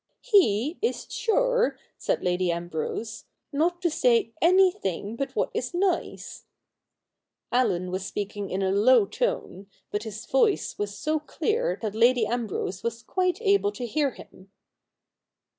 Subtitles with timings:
[0.35, 3.25] 'He is sure,' said Lady Ambrose,'
[3.61, 6.45] not to say anything but what is nice.'
[7.53, 12.25] i^llen was speaking in a low tone, but his voice was so clear that Lady
[12.25, 14.49] Ambrose was quite able to hear him.